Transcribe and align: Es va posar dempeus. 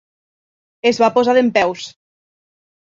Es 0.93 1.01
va 1.05 1.11
posar 1.19 1.37
dempeus. 1.41 1.93